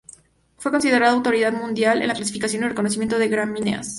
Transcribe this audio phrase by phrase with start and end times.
[0.57, 3.89] Fue considerado "autoridad mundial en la clasificación y reconocimiento de gramíneas".